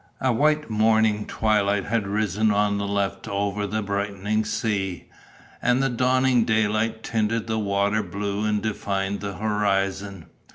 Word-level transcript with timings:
A 0.19 0.33
white 0.33 0.67
morning 0.67 1.27
twilight 1.27 1.85
had 1.85 2.07
risen 2.07 2.49
on 2.49 2.79
the 2.79 2.87
left 2.87 3.27
over 3.27 3.67
the 3.67 3.83
brightening 3.83 4.43
sea; 4.43 5.05
and 5.61 5.83
the 5.83 5.89
dawning 5.91 6.43
daylight 6.43 7.03
tinted 7.03 7.45
the 7.45 7.59
water 7.59 8.01
blue 8.01 8.43
and 8.43 8.63
defined 8.63 9.19
the 9.19 9.37
horizon. 9.37 10.25